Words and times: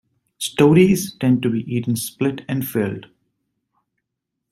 Stotties 0.39 1.11
tend 1.19 1.43
to 1.43 1.49
be 1.51 1.59
eaten 1.71 1.95
split 1.95 2.43
and 2.49 2.67
filled. 2.67 3.05